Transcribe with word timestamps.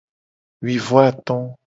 Wi 0.63 0.75
vo 0.85 0.97
ato. 1.09 1.37